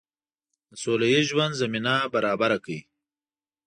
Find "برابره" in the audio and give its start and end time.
2.13-2.57